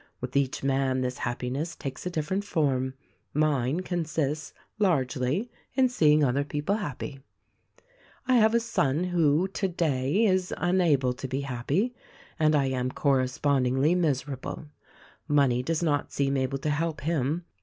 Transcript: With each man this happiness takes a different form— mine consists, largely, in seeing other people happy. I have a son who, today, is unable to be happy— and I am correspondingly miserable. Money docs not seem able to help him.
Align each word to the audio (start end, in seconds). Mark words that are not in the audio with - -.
With 0.19 0.35
each 0.35 0.63
man 0.63 1.01
this 1.01 1.19
happiness 1.19 1.75
takes 1.75 2.07
a 2.07 2.09
different 2.09 2.43
form— 2.43 2.95
mine 3.35 3.81
consists, 3.81 4.51
largely, 4.79 5.51
in 5.75 5.89
seeing 5.89 6.23
other 6.23 6.43
people 6.43 6.77
happy. 6.77 7.19
I 8.27 8.37
have 8.37 8.55
a 8.55 8.59
son 8.59 9.03
who, 9.03 9.47
today, 9.49 10.25
is 10.25 10.51
unable 10.57 11.13
to 11.13 11.27
be 11.27 11.41
happy— 11.41 11.93
and 12.39 12.55
I 12.55 12.65
am 12.65 12.89
correspondingly 12.89 13.93
miserable. 13.93 14.65
Money 15.27 15.61
docs 15.61 15.83
not 15.83 16.11
seem 16.11 16.35
able 16.35 16.57
to 16.57 16.71
help 16.71 17.01
him. 17.01 17.45